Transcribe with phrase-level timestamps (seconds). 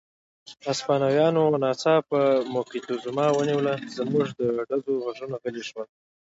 [0.67, 2.21] هسپانویانو ناڅاپه
[2.53, 3.73] موکتیزوما ونیوه،
[4.13, 5.87] وروسته د ډزو غږونه غلي شول.